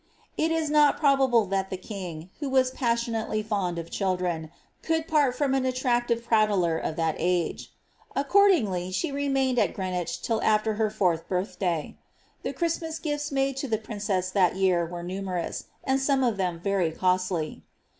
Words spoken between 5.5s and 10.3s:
an attractive prattler of that age. Accordingly she re mained at Greenwich